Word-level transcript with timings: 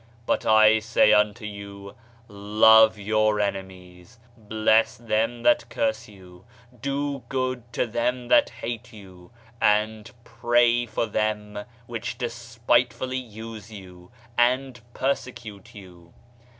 But 0.25 0.47
I 0.47 0.79
say 0.79 1.13
unto 1.13 1.45
you, 1.45 1.93
Love 2.27 2.97
your 2.97 3.39
enemies, 3.39 4.17
bless 4.35 4.97
them 4.97 5.43
that 5.43 5.69
curse 5.69 6.07
you, 6.07 6.43
do 6.81 7.21
good 7.29 7.71
to 7.73 7.85
them 7.85 8.27
that 8.29 8.49
hate 8.49 8.91
you, 8.91 9.29
and 9.61 10.09
pray 10.23 10.87
for 10.87 11.05
them 11.05 11.65
which 11.85 12.17
de 12.17 12.29
spitefully 12.31 13.19
use 13.23 13.71
you, 13.71 14.09
and 14.39 14.81
persecute 14.95 15.75
you. 15.75 16.11